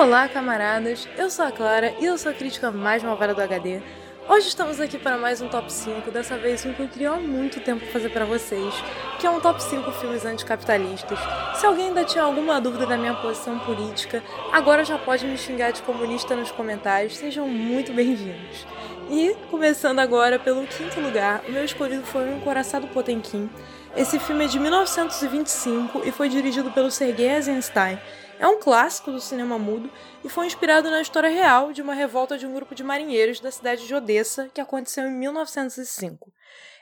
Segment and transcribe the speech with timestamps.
[0.00, 1.06] Olá, camaradas!
[1.14, 3.82] Eu sou a Clara e eu sou a crítica mais malvada do HD.
[4.26, 7.16] Hoje estamos aqui para mais um top 5, dessa vez um que eu queria há
[7.16, 8.72] muito tempo fazer para vocês,
[9.18, 11.18] que é um top 5 filmes anticapitalistas.
[11.56, 15.70] Se alguém ainda tinha alguma dúvida da minha posição política, agora já pode me xingar
[15.70, 18.66] de comunista nos comentários, sejam muito bem-vindos.
[19.10, 23.50] E, começando agora pelo quinto lugar, o meu escolhido foi O Encoraçado Potemkin.
[23.94, 27.98] Esse filme é de 1925 e foi dirigido pelo Sergei Eisenstein.
[28.40, 29.92] É um clássico do cinema mudo
[30.24, 33.50] e foi inspirado na história real de uma revolta de um grupo de marinheiros da
[33.50, 36.32] cidade de Odessa que aconteceu em 1905.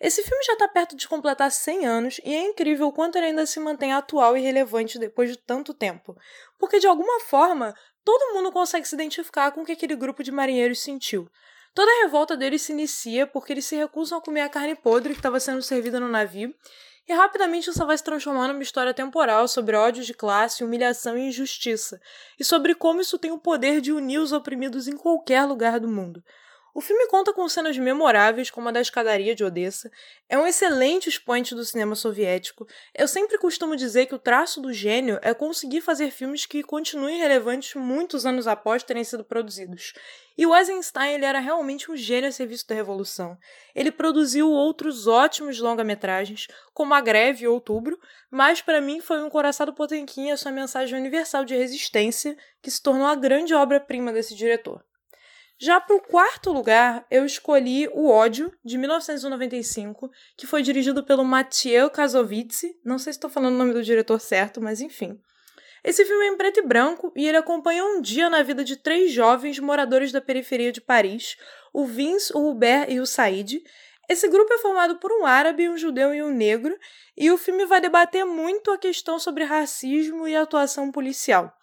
[0.00, 3.26] Esse filme já está perto de completar 100 anos e é incrível o quanto ele
[3.26, 6.16] ainda se mantém atual e relevante depois de tanto tempo,
[6.58, 7.72] porque de alguma forma
[8.04, 11.30] todo mundo consegue se identificar com o que aquele grupo de marinheiros sentiu.
[11.74, 15.12] Toda a revolta deles se inicia porque eles se recusam a comer a carne podre
[15.12, 16.54] que estava sendo servida no navio,
[17.06, 21.28] e rapidamente isso vai se transformar numa história temporal sobre ódio de classe, humilhação e
[21.28, 22.00] injustiça,
[22.38, 25.88] e sobre como isso tem o poder de unir os oprimidos em qualquer lugar do
[25.88, 26.22] mundo.
[26.76, 29.92] O filme conta com cenas memoráveis, como a da escadaria de Odessa.
[30.28, 32.66] É um excelente expoente do cinema soviético.
[32.92, 37.16] Eu sempre costumo dizer que o traço do gênio é conseguir fazer filmes que continuem
[37.16, 39.92] relevantes muitos anos após terem sido produzidos.
[40.36, 43.38] E o Eisenstein ele era realmente um gênio a serviço da revolução.
[43.72, 47.96] Ele produziu outros ótimos longa-metragens, como A Greve e Outubro,
[48.28, 52.82] mas para mim foi um Coraçado Potemkin a sua mensagem universal de resistência, que se
[52.82, 54.84] tornou a grande obra-prima desse diretor.
[55.64, 61.24] Já para o quarto lugar, eu escolhi O Ódio, de 1995, que foi dirigido pelo
[61.24, 62.64] Mathieu Kassovitz.
[62.84, 65.18] Não sei se estou falando o nome do diretor certo, mas enfim.
[65.82, 68.76] Esse filme é em preto e branco e ele acompanha um dia na vida de
[68.76, 71.38] três jovens moradores da periferia de Paris,
[71.72, 73.64] o Vince, o Hubert e o Said.
[74.06, 76.78] Esse grupo é formado por um árabe, um judeu e um negro,
[77.16, 81.56] e o filme vai debater muito a questão sobre racismo e atuação policial.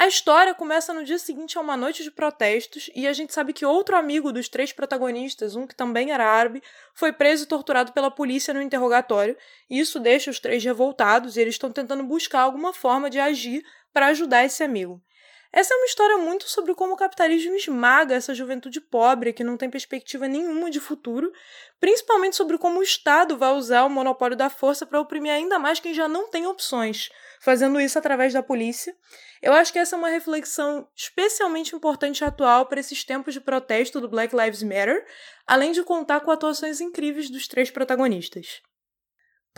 [0.00, 3.52] A história começa no dia seguinte a uma noite de protestos e a gente sabe
[3.52, 6.62] que outro amigo dos três protagonistas, um que também era árabe,
[6.94, 9.36] foi preso e torturado pela polícia no interrogatório.
[9.68, 14.06] Isso deixa os três revoltados e eles estão tentando buscar alguma forma de agir para
[14.06, 15.02] ajudar esse amigo.
[15.50, 19.56] Essa é uma história muito sobre como o capitalismo esmaga essa juventude pobre que não
[19.56, 21.32] tem perspectiva nenhuma de futuro,
[21.80, 25.80] principalmente sobre como o Estado vai usar o monopólio da força para oprimir ainda mais
[25.80, 27.08] quem já não tem opções
[27.40, 28.94] fazendo isso através da polícia.
[29.40, 33.40] Eu acho que essa é uma reflexão especialmente importante e atual para esses tempos de
[33.40, 35.06] protesto do Black Lives Matter,
[35.46, 38.60] além de contar com atuações incríveis dos três protagonistas.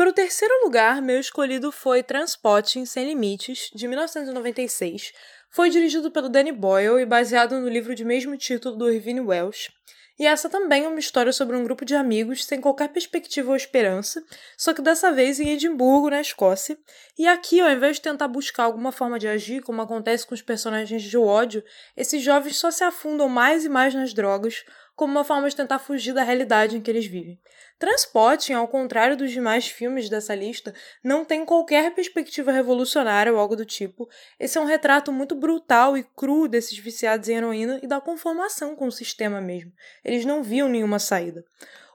[0.00, 5.12] Para o terceiro lugar, meu escolhido foi Transporting Sem Limites, de 1996.
[5.50, 9.70] Foi dirigido pelo Danny Boyle e baseado no livro de mesmo título do Irvine Welsh.
[10.18, 13.56] E essa também é uma história sobre um grupo de amigos sem qualquer perspectiva ou
[13.56, 14.24] esperança,
[14.56, 16.78] só que dessa vez em Edimburgo, na Escócia.
[17.18, 20.40] E aqui, ao invés de tentar buscar alguma forma de agir, como acontece com os
[20.40, 21.62] personagens de ódio,
[21.94, 24.64] esses jovens só se afundam mais e mais nas drogas,
[25.00, 27.40] como uma forma de tentar fugir da realidade em que eles vivem.
[27.78, 33.56] Transporting, ao contrário dos demais filmes dessa lista, não tem qualquer perspectiva revolucionária ou algo
[33.56, 34.06] do tipo.
[34.38, 38.76] Esse é um retrato muito brutal e cru desses viciados em heroína e da conformação
[38.76, 39.72] com o sistema mesmo.
[40.04, 41.46] Eles não viam nenhuma saída.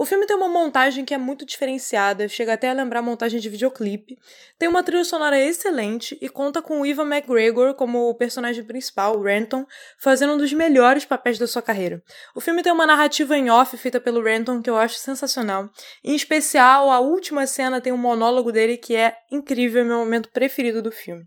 [0.00, 3.48] O filme tem uma montagem que é muito diferenciada, chega até a lembrar montagem de
[3.48, 4.16] videoclipe.
[4.56, 9.20] Tem uma trilha sonora excelente e conta com o Ivan McGregor como o personagem principal,
[9.20, 9.66] Renton,
[9.98, 12.00] fazendo um dos melhores papéis da sua carreira.
[12.32, 15.68] O filme tem uma narrativa em off feita pelo Renton que eu acho sensacional.
[16.04, 20.30] Em especial, a última cena tem um monólogo dele que é incrível, é meu momento
[20.30, 21.26] preferido do filme.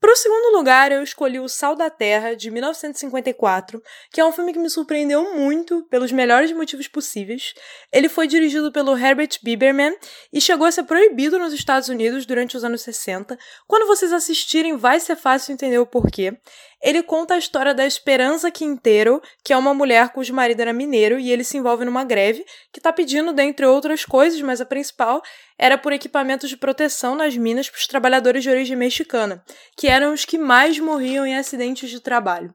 [0.00, 3.82] Para o segundo lugar, eu escolhi O Sal da Terra, de 1954,
[4.12, 7.52] que é um filme que me surpreendeu muito pelos melhores motivos possíveis.
[7.92, 9.96] Ele foi dirigido pelo Herbert Biberman
[10.32, 13.36] e chegou a ser proibido nos Estados Unidos durante os anos 60.
[13.66, 16.38] Quando vocês assistirem, vai ser fácil entender o porquê.
[16.80, 21.18] Ele conta a história da Esperança Quinteiro, que é uma mulher cujo marido era mineiro
[21.18, 25.20] e ele se envolve numa greve, que está pedindo, dentre outras coisas, mas a principal
[25.58, 29.42] era por equipamentos de proteção nas minas para os trabalhadores de origem mexicana,
[29.76, 32.54] que eram os que mais morriam em acidentes de trabalho.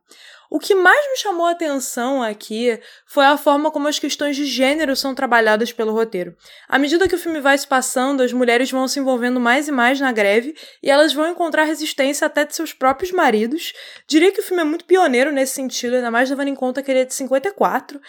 [0.53, 4.45] O que mais me chamou a atenção aqui foi a forma como as questões de
[4.45, 6.37] gênero são trabalhadas pelo roteiro.
[6.69, 9.71] À medida que o filme vai se passando, as mulheres vão se envolvendo mais e
[9.71, 13.73] mais na greve e elas vão encontrar resistência até de seus próprios maridos.
[14.07, 16.91] Diria que o filme é muito pioneiro nesse sentido, ainda mais levando em conta que
[16.91, 17.99] ele é de 54.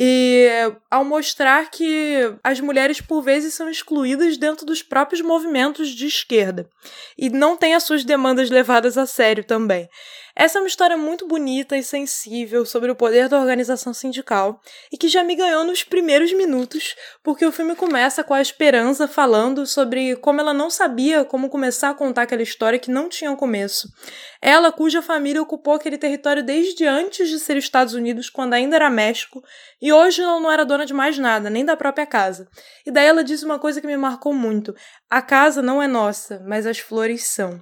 [0.00, 0.46] E
[0.90, 6.68] ao mostrar que as mulheres por vezes são excluídas dentro dos próprios movimentos de esquerda
[7.16, 9.88] e não têm as suas demandas levadas a sério também.
[10.40, 14.60] Essa é uma história muito bonita e sensível sobre o poder da organização sindical
[14.92, 16.94] e que já me ganhou nos primeiros minutos,
[17.24, 21.90] porque o filme começa com a Esperança falando sobre como ela não sabia como começar
[21.90, 23.88] a contar aquela história que não tinha um começo.
[24.40, 28.88] Ela, cuja família ocupou aquele território desde antes de ser Estados Unidos, quando ainda era
[28.88, 29.42] México,
[29.82, 32.48] e hoje ela não era dona de mais nada, nem da própria casa.
[32.86, 34.72] E daí ela disse uma coisa que me marcou muito:
[35.10, 37.60] a casa não é nossa, mas as flores são.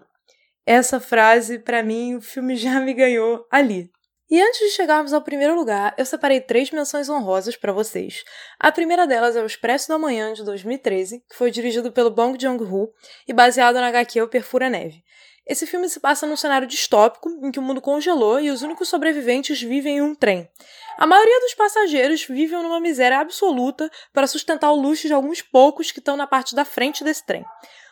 [0.67, 3.89] Essa frase, para mim, o filme já me ganhou ali.
[4.29, 8.25] E antes de chegarmos ao primeiro lugar, eu separei três menções honrosas para vocês.
[8.59, 12.37] A primeira delas é O Expresso da Manhã, de 2013, que foi dirigido pelo Bong
[12.37, 12.93] Joon-ho
[13.29, 15.05] e baseado na HQ O Perfura Neve.
[15.47, 18.89] Esse filme se passa num cenário distópico em que o mundo congelou e os únicos
[18.89, 20.51] sobreviventes vivem em um trem.
[20.99, 25.93] A maioria dos passageiros vivem numa miséria absoluta para sustentar o luxo de alguns poucos
[25.93, 27.45] que estão na parte da frente desse trem.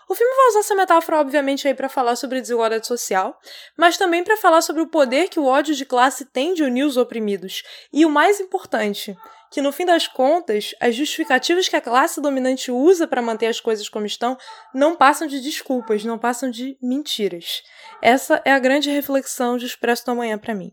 [0.08, 3.38] O filme vai usar essa metáfora, obviamente, aí para falar sobre desigualdade social,
[3.76, 6.84] mas também para falar sobre o poder que o ódio de classe tem de unir
[6.84, 7.62] os oprimidos.
[7.92, 9.16] E o mais importante,
[9.50, 13.60] que no fim das contas, as justificativas que a classe dominante usa para manter as
[13.60, 14.36] coisas como estão
[14.74, 17.62] não passam de desculpas, não passam de mentiras.
[18.02, 20.72] Essa é a grande reflexão de Expresso da Manhã para mim.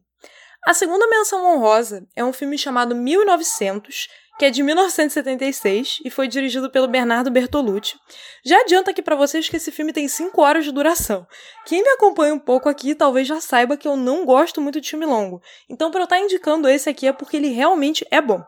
[0.65, 4.07] A segunda menção honrosa é um filme chamado 1900,
[4.41, 7.95] que é de 1976 e foi dirigido pelo Bernardo Bertolucci.
[8.43, 11.27] Já adianto aqui para vocês que esse filme tem 5 horas de duração.
[11.63, 14.89] Quem me acompanha um pouco aqui talvez já saiba que eu não gosto muito de
[14.89, 15.43] filme longo.
[15.69, 18.43] Então, para eu estar tá indicando esse aqui é porque ele realmente é bom.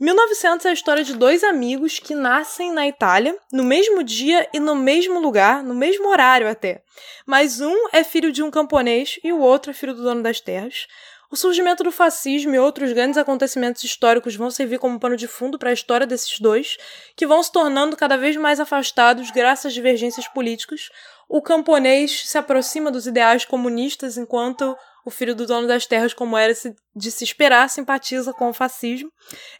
[0.00, 4.58] 1900 é a história de dois amigos que nascem na Itália, no mesmo dia e
[4.58, 6.82] no mesmo lugar, no mesmo horário até.
[7.26, 10.40] Mas um é filho de um camponês e o outro é filho do dono das
[10.40, 10.86] terras.
[11.30, 15.58] O surgimento do fascismo e outros grandes acontecimentos históricos vão servir como pano de fundo
[15.58, 16.76] para a história desses dois,
[17.16, 20.88] que vão se tornando cada vez mais afastados graças às divergências políticas.
[21.28, 26.36] O camponês se aproxima dos ideais comunistas, enquanto o filho do dono das terras, como
[26.36, 26.52] era
[26.94, 29.08] de se esperar, simpatiza com o fascismo.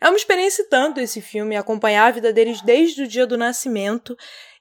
[0.00, 4.16] É uma experiência tanto esse filme, acompanhar a vida deles desde o dia do nascimento.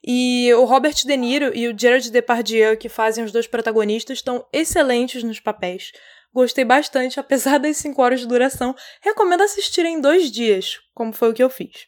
[0.05, 4.45] E o Robert De Niro e o Gerard Depardieu, que fazem os dois protagonistas, estão
[4.53, 5.91] excelentes nos papéis.
[6.35, 8.75] Gostei bastante, apesar das 5 horas de duração.
[8.99, 11.87] Recomendo assistir em dois dias, como foi o que eu fiz.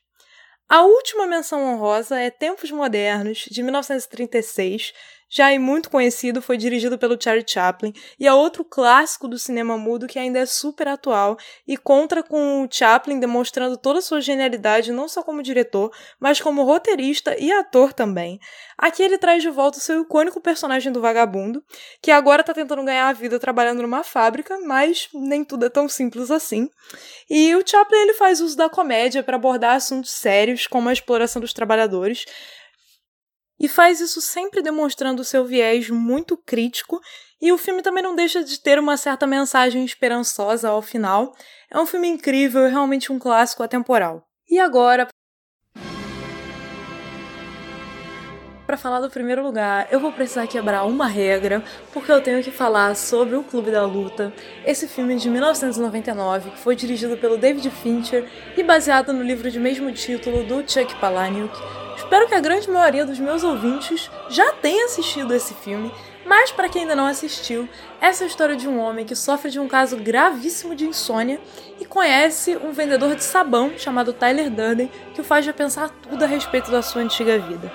[0.70, 4.94] A última menção honrosa é Tempos Modernos, de 1936,
[5.30, 9.78] já é muito conhecido, foi dirigido pelo Charlie Chaplin e é outro clássico do cinema
[9.78, 11.38] mudo que ainda é super atual
[11.68, 16.40] e conta com o Chaplin demonstrando toda a sua genialidade não só como diretor, mas
[16.40, 18.40] como roteirista e ator também.
[18.78, 21.64] Aqui ele traz de volta o seu icônico personagem do vagabundo,
[22.02, 25.90] que agora está tentando ganhar a vida trabalhando numa fábrica, mas nem tudo é tão
[25.90, 26.70] simples assim.
[27.30, 31.42] E o Chaplin ele faz uso da comédia para abordar assuntos sérios como a exploração
[31.42, 32.26] dos trabalhadores,
[33.59, 37.01] e faz isso sempre demonstrando seu viés muito crítico,
[37.42, 41.36] e o filme também não deixa de ter uma certa mensagem esperançosa ao final.
[41.69, 44.24] É um filme incrível e realmente um clássico atemporal.
[44.50, 45.07] E agora,
[48.65, 51.63] para falar do primeiro lugar, eu vou precisar quebrar uma regra,
[51.94, 54.33] porque eu tenho que falar sobre o Clube da Luta,
[54.65, 58.27] esse filme de 1999 que foi dirigido pelo David Fincher
[58.57, 63.06] e baseado no livro de mesmo título do Chuck Palahniuk Espero que a grande maioria
[63.06, 65.92] dos meus ouvintes já tenha assistido esse filme,
[66.26, 67.68] mas para quem ainda não assistiu,
[68.00, 71.42] essa é a história de um homem que sofre de um caso gravíssimo de insônia
[71.80, 76.28] e conhece um vendedor de sabão chamado Tyler Durden que o faz repensar tudo a
[76.28, 77.72] respeito da sua antiga vida.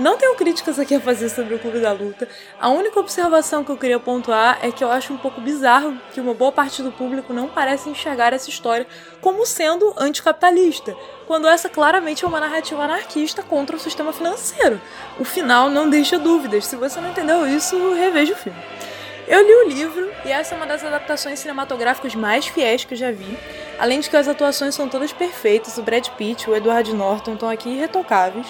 [0.00, 2.26] Não tenho críticas aqui a fazer sobre o Clube da Luta.
[2.58, 6.20] A única observação que eu queria pontuar é que eu acho um pouco bizarro que
[6.22, 8.86] uma boa parte do público não parece enxergar essa história
[9.20, 14.80] como sendo anticapitalista, quando essa claramente é uma narrativa anarquista contra o sistema financeiro.
[15.18, 16.64] O final não deixa dúvidas.
[16.64, 18.58] Se você não entendeu isso, reveja o filme.
[19.28, 22.98] Eu li o livro e essa é uma das adaptações cinematográficas mais fiéis que eu
[22.98, 23.38] já vi.
[23.78, 27.34] Além de que as atuações são todas perfeitas, o Brad Pitt e o Edward Norton
[27.34, 28.46] estão aqui irretocáveis.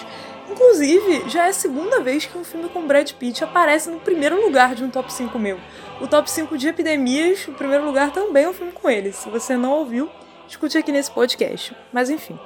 [0.51, 4.41] Inclusive, já é a segunda vez que um filme com Brad Pitt aparece no primeiro
[4.41, 5.57] lugar de um top 5 meu.
[6.01, 9.13] O top 5 de epidemias, o primeiro lugar também é um filme com ele.
[9.13, 10.09] Se você não ouviu,
[10.49, 11.73] escute aqui nesse podcast.
[11.93, 12.37] Mas enfim.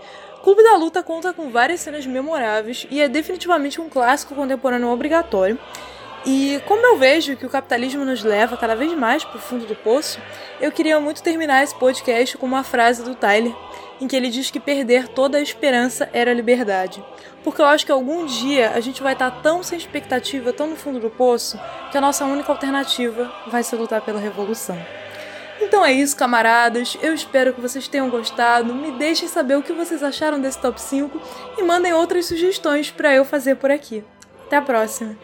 [0.43, 5.57] Clube da Luta conta com várias cenas memoráveis e é definitivamente um clássico contemporâneo obrigatório.
[6.25, 9.67] E como eu vejo que o capitalismo nos leva cada vez mais para o fundo
[9.67, 10.19] do poço,
[10.59, 13.53] eu queria muito terminar esse podcast com uma frase do Tyler,
[14.01, 17.03] em que ele diz que perder toda a esperança era liberdade.
[17.43, 20.75] Porque eu acho que algum dia a gente vai estar tão sem expectativa, tão no
[20.75, 21.59] fundo do poço,
[21.91, 24.77] que a nossa única alternativa vai ser lutar pela revolução.
[25.61, 26.97] Então é isso, camaradas.
[27.03, 28.73] Eu espero que vocês tenham gostado.
[28.73, 31.21] Me deixem saber o que vocês acharam desse top 5
[31.59, 34.03] e mandem outras sugestões para eu fazer por aqui.
[34.47, 35.15] Até a próxima!